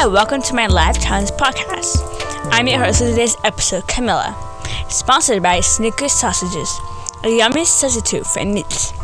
[0.00, 2.00] Hi, welcome to my Life Challenge podcast.
[2.50, 4.34] I'm your host for today's episode, Camilla,
[4.88, 6.80] sponsored by Snickers Sausages,
[7.22, 8.94] a yummy substitute for meat.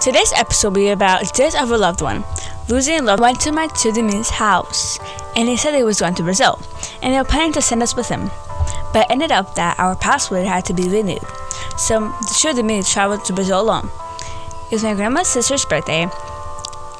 [0.00, 2.22] Today's episode will be about death of a loved one.
[2.68, 5.00] Losing a loved one to my the house,
[5.34, 6.60] and he said he was going to Brazil,
[7.02, 8.30] and they were planning to send us with him.
[8.92, 11.18] But ended up that our passport had to be renewed,
[11.76, 12.14] so
[12.54, 13.90] the me traveled to Brazil alone.
[14.70, 16.06] It was my grandma's sister's birthday.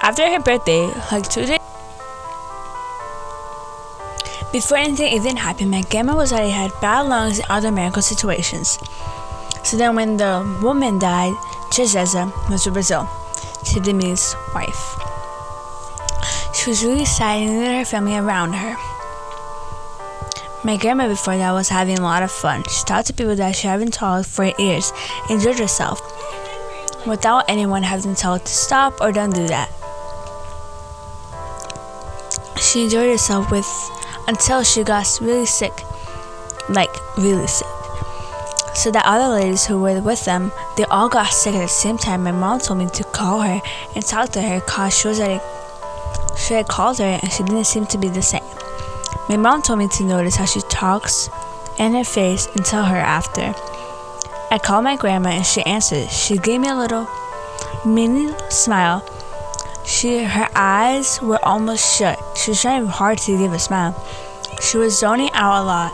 [0.02, 1.60] After her birthday, like two days
[4.54, 8.78] before anything even happened, my grandma was already had bad lungs and other medical situations.
[9.64, 11.34] So then, when the woman died,
[11.72, 13.08] Jezeza moved to Brazil,
[13.72, 14.94] to Demi's wife.
[16.54, 18.76] She was really sad and needed her family around her.
[20.62, 22.62] My grandma before that was having a lot of fun.
[22.70, 24.92] She talked to people that she hadn't talked for years,
[25.28, 25.98] enjoyed herself,
[27.08, 29.68] without anyone having to tell her to stop or don't do that.
[32.62, 33.66] She enjoyed herself with
[34.26, 35.72] until she got really sick.
[36.68, 37.66] Like, really sick.
[38.74, 41.96] So the other ladies who were with them, they all got sick at the same
[41.96, 42.24] time.
[42.24, 43.60] My mom told me to call her
[43.94, 45.40] and talk to her because she was already,
[46.36, 48.42] she had called her and she didn't seem to be the same.
[49.28, 51.30] My mom told me to notice how she talks
[51.78, 53.54] and her face and tell her after.
[54.50, 56.10] I called my grandma and she answered.
[56.10, 57.08] She gave me a little
[57.86, 59.00] mini smile
[59.84, 62.18] she, her eyes were almost shut.
[62.36, 63.94] She was trying hard to give a smile.
[64.60, 65.92] She was zoning out a lot.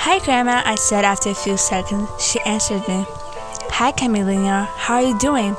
[0.00, 2.08] Hi, Grandma, I said after a few seconds.
[2.22, 3.04] She answered me.
[3.72, 5.56] Hi, Camilina, how are you doing?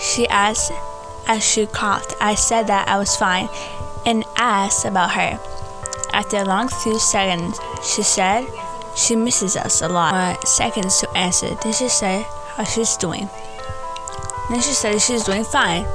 [0.00, 0.72] She asked
[1.26, 2.14] as she coughed.
[2.20, 3.48] I said that I was fine
[4.06, 5.38] and asked about her.
[6.12, 8.46] After a long few seconds, she said
[8.96, 10.46] she misses us a lot.
[10.46, 11.54] Seconds to answer.
[11.62, 12.24] Then she said
[12.56, 13.28] how she's doing.
[14.50, 15.86] Then she said she was doing fine.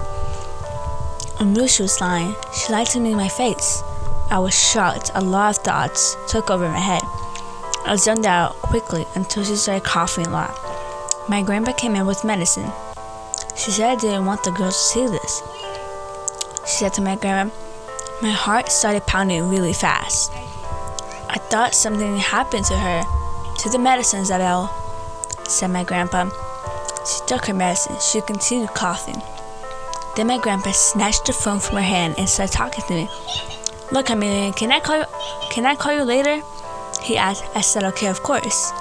[1.37, 2.33] I knew she was lying.
[2.53, 3.83] She lied to me in my face.
[4.31, 5.11] I was shocked.
[5.13, 7.01] A lot of thoughts took over my head.
[7.85, 10.57] I zoned out quickly until she started coughing a lot.
[11.27, 12.71] My grandpa came in with medicine.
[13.57, 15.43] She said I didn't want the girls to see this.
[16.65, 17.51] She said to my grandma,
[18.21, 20.31] My heart started pounding really fast.
[21.29, 23.03] I thought something happened to her.
[23.59, 24.73] To the medicine, Isabel,
[25.43, 26.29] said my grandpa.
[27.05, 27.97] She took her medicine.
[27.99, 29.21] She continued coughing.
[30.15, 33.09] Then my grandpa snatched the phone from her hand and started talking to me.
[33.91, 35.05] Look, Amelia, can I call you?
[35.51, 36.41] Can I call you later?
[37.03, 37.43] He asked.
[37.55, 38.71] I said, okay, of course.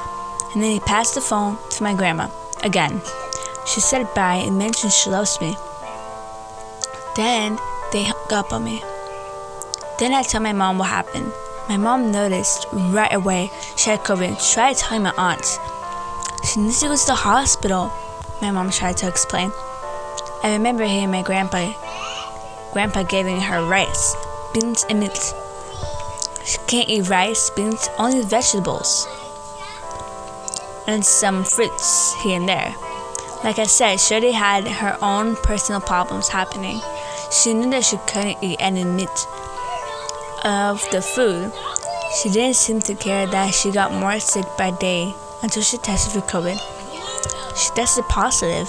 [0.54, 2.28] And then he passed the phone to my grandma
[2.62, 3.02] again.
[3.66, 5.56] She said bye and mentioned she loves me.
[7.16, 7.58] Then
[7.92, 8.82] they hung up on me.
[9.98, 11.32] Then I told my mom what happened.
[11.68, 14.38] My mom noticed right away she had COVID.
[14.40, 15.58] She tried telling my aunt.
[16.44, 17.92] She needs to go to the hospital
[18.40, 19.52] my mom tried to explain.
[20.42, 21.72] I remember hearing my grandpa
[22.72, 24.16] grandpa giving her rice,
[24.52, 25.34] beans and meat.
[26.44, 29.06] She can't eat rice, beans, only vegetables.
[30.86, 32.74] And some fruits here and there.
[33.44, 36.80] Like I said, Shirley had her own personal problems happening.
[37.30, 39.08] She knew that she couldn't eat any meat
[40.44, 41.52] of the food.
[42.20, 46.12] She didn't seem to care that she got more sick by day until she tested
[46.12, 46.58] for COVID.
[47.56, 48.68] She tested positive.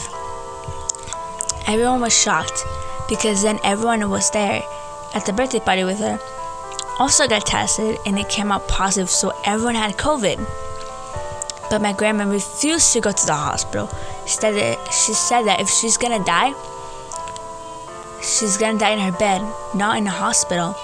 [1.67, 2.63] Everyone was shocked
[3.09, 4.61] because then everyone who was there
[5.13, 6.19] at the birthday party with her
[6.99, 10.37] also got tested and it came out positive, so everyone had COVID.
[11.69, 13.89] But my grandma refused to go to the hospital.
[14.25, 16.53] She said that, she said that if she's gonna die,
[18.21, 19.41] she's gonna die in her bed,
[19.73, 20.75] not in the hospital.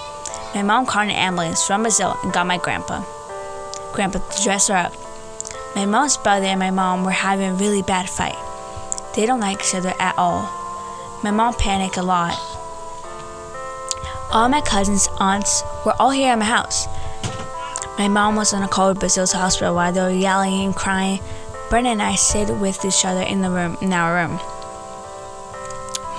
[0.56, 3.04] My mom called an ambulance from Brazil and got my grandpa.
[3.94, 4.94] Grandpa dressed her up.
[5.76, 8.36] My mom's brother and my mom were having a really bad fight.
[9.16, 10.42] They don't like each other at all.
[11.24, 12.38] My mom panicked a lot.
[14.34, 16.88] All my cousins, aunts were all here at my house.
[17.98, 21.20] My mom was on a call with Brazil's hospital while they were yelling and crying.
[21.70, 24.40] Brenda and I sit with each other in the room in our room.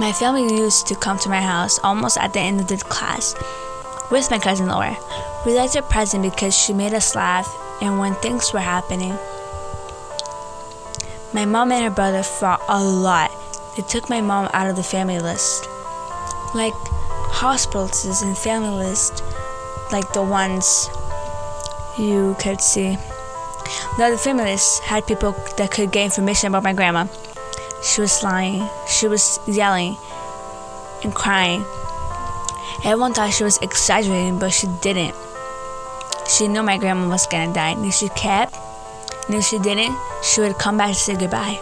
[0.00, 3.34] My family used to come to my house almost at the end of the class
[4.10, 4.96] with my cousin Laura.
[5.44, 9.19] We liked her present because she made us laugh and when things were happening.
[11.34, 13.31] My mom and her brother fought a lot.
[13.75, 15.67] They took my mom out of the family list.
[16.55, 16.75] Like
[17.32, 19.23] hospitals and family list,
[19.90, 20.90] like the ones
[21.99, 22.99] you could see.
[23.99, 27.06] Now the family list had people that could get information about my grandma.
[27.82, 29.96] She was lying, she was yelling
[31.02, 31.64] and crying.
[32.84, 35.14] Everyone thought she was exaggerating, but she didn't.
[36.29, 38.55] She knew my grandma was gonna die, and she kept
[39.26, 41.60] and if she didn't, she would come back to say goodbye.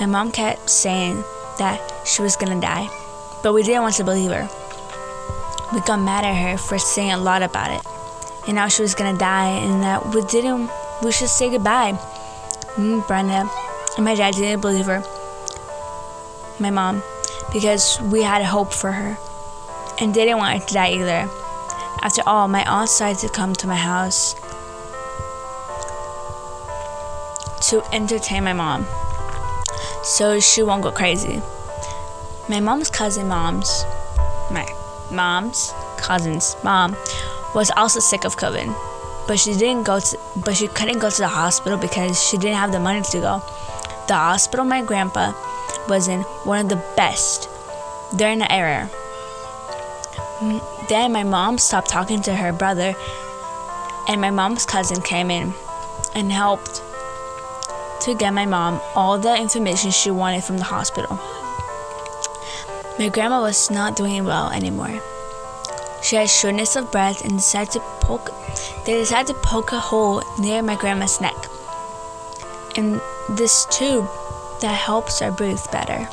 [0.00, 1.22] My mom kept saying
[1.58, 2.88] that she was gonna die,
[3.42, 4.48] but we didn't want to believe her.
[5.72, 7.82] we got mad at her for saying a lot about it.
[8.46, 10.70] And now she was gonna die and that we didn't
[11.02, 11.98] we should say goodbye.
[12.76, 13.48] Me, Brenda,
[13.96, 15.02] and my dad didn't believe her.
[16.58, 17.02] My mom,
[17.52, 19.16] because we had hope for her.
[19.98, 21.28] And didn't want her to die either.
[22.02, 24.34] After all, my aunt decided to come to my house
[27.70, 28.86] to entertain my mom
[30.02, 31.40] so she won't go crazy.
[32.48, 33.84] My mom's cousin, mom's,
[34.50, 34.66] my
[35.10, 36.96] mom's cousin's mom
[37.54, 38.74] was also sick of COVID,
[39.28, 42.56] but she didn't go to, but she couldn't go to the hospital because she didn't
[42.56, 43.42] have the money to go.
[44.08, 45.32] The hospital my grandpa
[45.88, 47.48] was in, one of the best
[48.12, 48.90] there in the area.
[50.88, 52.94] Then my mom stopped talking to her brother,
[54.08, 55.52] and my mom's cousin came in
[56.14, 56.82] and helped
[58.00, 61.18] to get my mom all the information she wanted from the hospital.
[62.98, 65.00] My grandma was not doing well anymore.
[66.02, 68.30] She had shortness of breath and decided to poke
[68.84, 71.36] they decided to poke a hole near my grandma's neck.
[72.76, 74.08] And this tube
[74.60, 76.08] that helps her breathe better.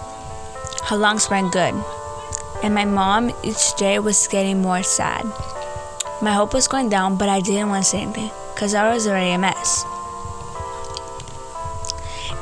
[0.84, 1.74] Her lungs weren't good.
[2.64, 5.26] And my mom each day was getting more sad.
[6.22, 9.08] My hope was going down, but I didn't want to say anything because I was
[9.08, 9.84] already a mess.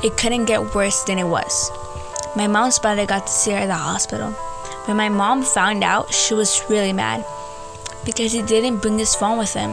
[0.05, 1.71] It couldn't get worse than it was.
[2.35, 4.33] My mom's brother got to see her at the hospital.
[4.85, 7.25] When my mom found out, she was really mad
[8.05, 9.71] because he didn't bring his phone with him.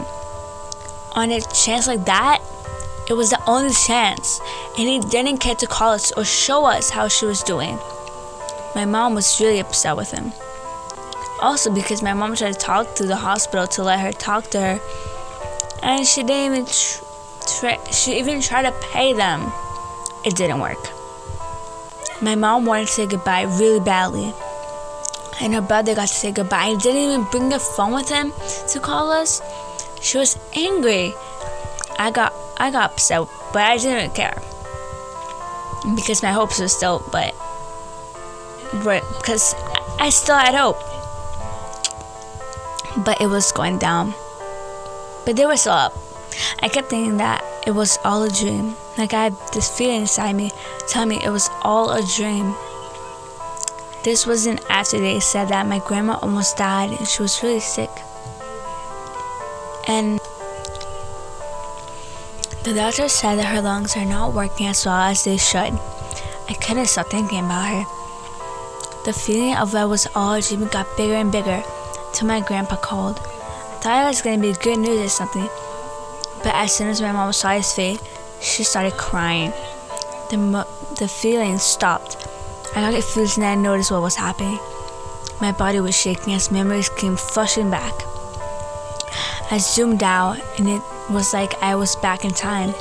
[1.13, 2.41] On a chance like that,
[3.11, 4.41] it was the only chance,
[4.79, 7.79] and he didn't care to call us or show us how she was doing.
[8.75, 10.33] My mom was really upset with him.
[11.43, 14.61] Also, because my mom tried to talk to the hospital to let her talk to
[14.63, 14.81] her,
[15.83, 16.67] and she didn't even
[17.61, 19.53] try, she even tried to pay them
[20.25, 20.79] it didn't work.
[22.23, 24.33] My mom wanted to say goodbye really badly.
[25.41, 28.33] And her brother got to say goodbye and didn't even bring the phone with him
[28.69, 29.43] to call us.
[30.01, 31.15] She was angry.
[31.99, 34.41] I got I got upset, but I didn't care.
[35.97, 37.35] Because my hopes were still but
[38.85, 39.55] but because
[39.99, 40.79] I still had hope.
[43.05, 44.15] But it was going down.
[45.25, 45.95] But they were still up.
[46.63, 48.77] I kept thinking that it was all a dream.
[48.99, 50.51] Like I had this feeling inside me
[50.89, 52.55] telling me it was all a dream.
[54.05, 57.91] This wasn't after they said that my grandma almost died and she was really sick.
[59.89, 60.21] And
[62.65, 65.79] the doctor said that her lungs are not working as well as they should.
[66.49, 67.85] I couldn't stop thinking about her.
[69.05, 71.63] The feeling of it was all a dream got bigger and bigger
[72.13, 73.19] till my grandpa called.
[73.19, 75.49] I thought it was gonna be good news or something.
[76.45, 77.99] But as soon as my mom saw his face,
[78.43, 79.53] she started crying.
[80.31, 80.67] The, mo-
[80.99, 82.17] the feeling stopped.
[82.75, 84.59] I got confused and I noticed what was happening.
[85.41, 87.93] My body was shaking as memories came flushing back.
[89.51, 92.75] I zoomed out and it was like I was back in time.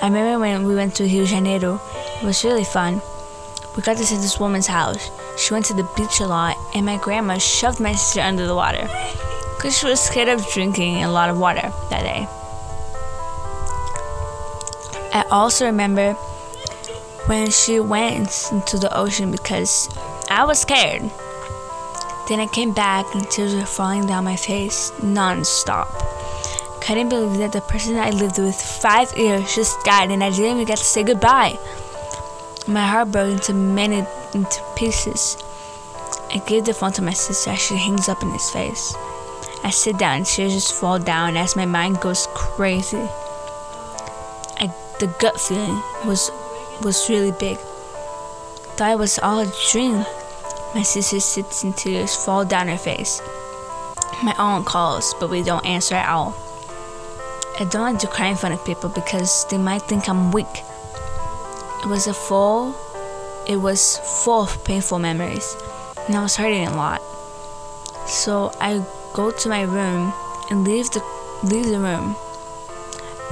[0.00, 1.80] I remember when we went to Rio de Janeiro.
[2.20, 3.00] It was really fun.
[3.76, 5.10] We got to see this woman's house.
[5.38, 8.54] She went to the beach a lot, and my grandma shoved my sister under the
[8.54, 8.88] water
[9.56, 12.26] because she was scared of drinking a lot of water that day.
[15.16, 16.12] I also remember
[17.24, 19.88] when she went into the ocean because
[20.28, 21.10] I was scared.
[22.28, 25.88] Then I came back and tears were falling down my face non-stop.
[26.82, 30.52] Couldn't believe that the person I lived with five years just died and I didn't
[30.52, 31.58] even get to say goodbye.
[32.68, 34.04] My heart broke into many
[34.34, 35.42] into pieces.
[36.30, 38.94] I gave the phone to my sister as she hangs up in his face.
[39.64, 43.08] I sit down and tears just fall down as my mind goes crazy
[44.98, 46.30] the gut feeling was
[46.82, 47.58] was really big.
[48.76, 50.04] Thought it was all a dream.
[50.74, 53.20] My sister sits in tears fall down her face.
[54.22, 56.34] My aunt calls, but we don't answer at all.
[57.60, 60.64] I don't like to cry in front of people because they might think I'm weak.
[61.82, 62.74] It was a full
[63.46, 65.56] it was full of painful memories
[66.06, 67.02] and I was hurting a lot.
[68.06, 70.12] So I go to my room
[70.50, 71.02] and leave the
[71.42, 72.16] leave the room.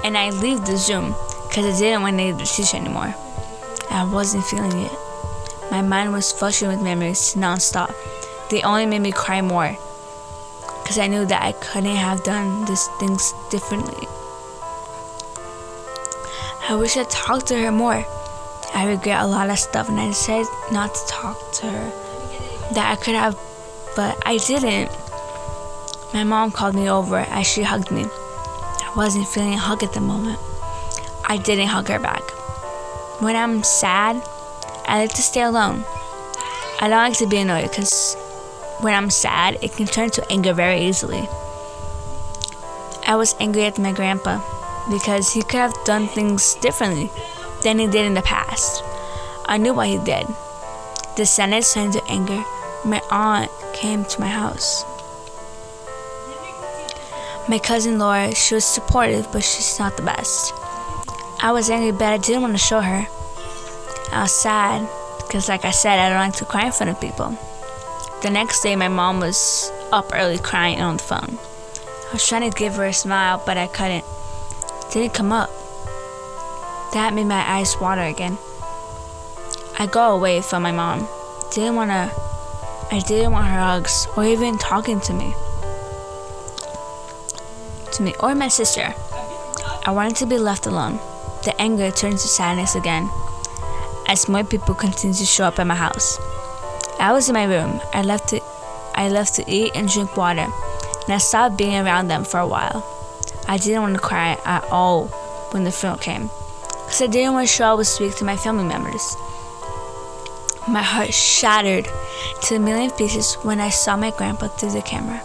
[0.04, 1.14] And I leave the Zoom
[1.54, 3.14] because I didn't want the teacher anymore.
[3.88, 4.92] I wasn't feeling it.
[5.70, 7.94] My mind was flushing with memories nonstop.
[8.50, 9.78] They only made me cry more
[10.82, 14.08] because I knew that I couldn't have done these things differently.
[16.68, 18.04] I wish I talked to her more.
[18.74, 21.90] I regret a lot of stuff and I decided not to talk to her.
[22.74, 23.38] That I could have,
[23.94, 24.90] but I didn't.
[26.12, 28.06] My mom called me over as she hugged me.
[28.06, 30.40] I wasn't feeling a hug at the moment.
[31.26, 32.22] I didn't hug her back.
[33.20, 34.22] When I'm sad,
[34.86, 35.84] I like to stay alone.
[36.80, 38.16] I don't like to be annoyed because
[38.80, 41.26] when I'm sad, it can turn to anger very easily.
[43.06, 44.40] I was angry at my grandpa
[44.90, 47.10] because he could have done things differently
[47.62, 48.82] than he did in the past.
[49.46, 50.26] I knew what he did.
[51.16, 52.42] The sadness turned to anger.
[52.84, 54.84] My aunt came to my house.
[57.48, 60.52] My cousin Laura, she was supportive, but she's not the best.
[61.40, 63.06] I was angry, but I didn't want to show her.
[64.12, 64.88] I was sad
[65.26, 67.36] because, like I said, I don't like to cry in front of people.
[68.22, 71.38] The next day, my mom was up early crying on the phone.
[72.08, 74.04] I was trying to give her a smile, but I couldn't.
[74.04, 75.50] It didn't come up.
[76.92, 78.38] That made my eyes water again.
[79.78, 81.08] I go away from my mom.
[81.52, 82.10] Didn't want to.
[82.94, 85.34] I didn't want her hugs or even talking to me.
[87.92, 88.94] To me or my sister.
[89.84, 91.00] I wanted to be left alone.
[91.44, 93.10] The anger turned to sadness again
[94.08, 96.18] as more people continued to show up at my house.
[96.98, 97.80] I was in my room.
[97.92, 98.40] I left to,
[98.94, 102.46] I left to eat and drink water, and I stopped being around them for a
[102.46, 102.82] while.
[103.46, 105.08] I didn't want to cry at all
[105.52, 106.30] when the funeral came,
[106.84, 109.16] because I didn't want to show I would speak to my family members.
[110.66, 111.86] My heart shattered
[112.44, 115.20] to a million pieces when I saw my grandpa through the camera.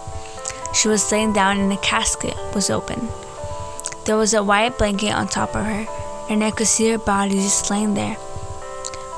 [0.73, 3.07] She was laying down and the casket was open.
[4.05, 5.85] There was a white blanket on top of her,
[6.29, 8.17] and I could see her body just laying there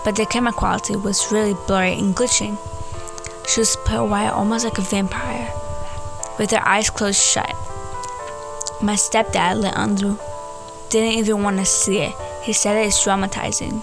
[0.03, 2.57] but the camera quality was really blurry and glitching.
[3.47, 5.51] She was pale white, almost like a vampire,
[6.39, 7.53] with her eyes closed shut.
[8.81, 10.17] My stepdad, Leandro,
[10.89, 12.13] didn't even want to see it.
[12.43, 13.81] He said it's traumatizing.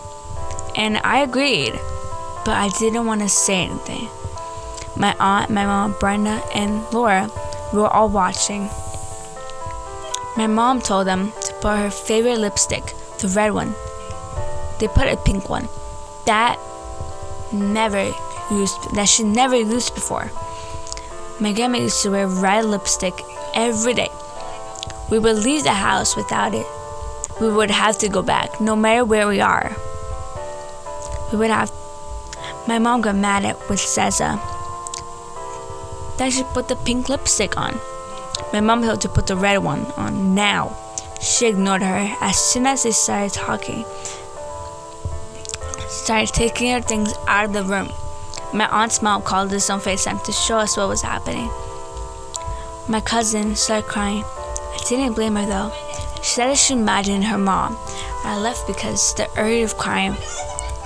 [0.76, 1.72] And I agreed,
[2.44, 4.08] but I didn't want to say anything.
[4.96, 7.30] My aunt, my mom, Brenda, and Laura
[7.72, 8.68] were all watching.
[10.36, 13.74] My mom told them to put her favorite lipstick, the red one.
[14.78, 15.68] They put a pink one
[16.26, 16.58] that
[17.52, 18.12] never
[18.50, 20.30] used that she never used before.
[21.40, 23.14] My grandma used to wear red lipstick
[23.54, 24.10] every day.
[25.10, 26.66] We would leave the house without it.
[27.40, 29.74] We would have to go back, no matter where we are.
[31.32, 31.72] We would have.
[32.66, 34.38] My mom got mad at with Cesar
[36.18, 37.78] that she put the pink lipstick on.
[38.52, 40.76] My mom told to put the red one on now.
[41.20, 43.84] She ignored her as soon as they started talking
[46.08, 47.92] started taking her things out of the room.
[48.54, 51.50] My aunt's mom called us on FaceTime to show us what was happening.
[52.88, 54.24] My cousin started crying.
[54.24, 55.70] I didn't blame her though.
[56.22, 57.76] She said she imagined her mom.
[58.24, 60.12] I left because the urge of crying,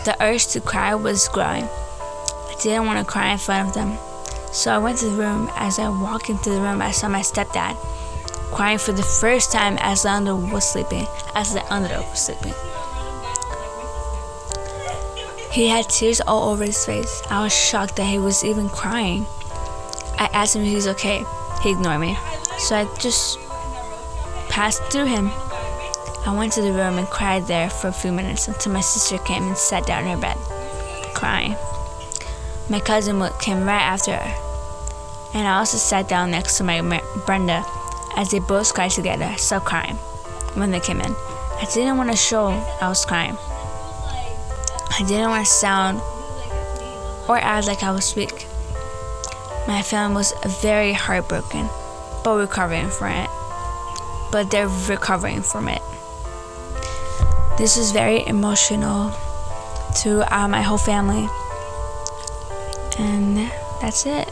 [0.04, 1.64] the urge to cry was growing.
[1.64, 3.96] I didn't want to cry in front of them.
[4.52, 5.48] So I went to the room.
[5.54, 7.76] As I walked into the room, I saw my stepdad
[8.52, 12.54] crying for the first time as Leandro was sleeping, as Leandro was sleeping.
[15.50, 17.22] He had tears all over his face.
[17.30, 19.26] I was shocked that he was even crying.
[20.18, 21.24] I asked him if he's okay.
[21.62, 22.16] He ignored me.
[22.58, 23.38] So I just
[24.48, 25.30] passed through him.
[26.24, 29.18] I went to the room and cried there for a few minutes until my sister
[29.18, 30.36] came and sat down in her bed,
[31.14, 31.56] crying.
[32.70, 34.34] My cousin came right after her.
[35.34, 36.80] And I also sat down next to my
[37.26, 37.64] Brenda
[38.16, 39.96] as they both cried together, still crying
[40.54, 41.12] when they came in.
[41.12, 42.48] I didn't want to show
[42.80, 43.36] I was crying.
[44.98, 46.00] I didn't want to sound
[47.28, 48.46] or act like I was weak.
[49.66, 51.68] My family was very heartbroken,
[52.24, 53.30] but recovering from it.
[54.32, 55.82] But they're recovering from it.
[57.58, 59.12] This was very emotional
[60.02, 61.28] to uh, my whole family.
[62.98, 63.50] And
[63.80, 64.30] that's it.